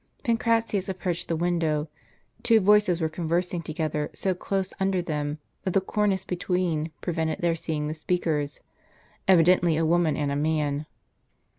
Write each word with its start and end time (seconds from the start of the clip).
Pancratius 0.23 0.89
approached 0.89 1.27
the 1.27 1.35
window; 1.35 1.87
two 2.41 2.59
voices 2.59 2.99
were 2.99 3.07
con 3.07 3.27
versing 3.29 3.63
together 3.63 4.09
so 4.13 4.33
close 4.33 4.73
under 4.79 4.99
them 4.99 5.37
that 5.63 5.75
the 5.75 5.79
cornice 5.79 6.25
between 6.25 6.89
prevented 7.01 7.37
their 7.39 7.53
seeing 7.53 7.87
the 7.87 7.93
speakers, 7.93 8.61
evidently 9.27 9.77
a 9.77 9.85
woman 9.85 10.17
and 10.17 10.31
a 10.31 10.35
man. 10.35 10.87